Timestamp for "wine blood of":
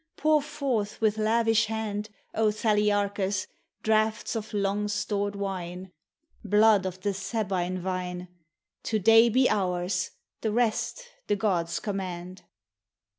5.35-7.01